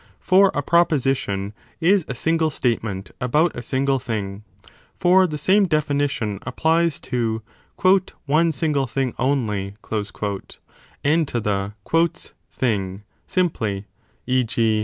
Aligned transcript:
For 0.19 0.49
a 0.55 0.63
proposition 0.63 1.53
is 1.79 2.05
a 2.07 2.15
single 2.15 2.49
state 2.49 2.81
ment 2.83 3.11
about 3.21 3.55
a 3.55 3.61
single 3.61 3.99
thing. 3.99 4.43
For 4.95 5.27
the 5.27 5.37
same 5.37 5.67
definition 5.67 6.39
applies 6.41 6.97
to 7.01 7.43
one 8.25 8.51
single 8.51 8.87
thing 8.87 9.13
only 9.19 9.75
and 11.03 11.27
to 11.27 11.39
the 11.39 11.73
thing, 12.49 13.03
simply, 13.27 13.85
e. 14.25 14.43
g. 14.43 14.71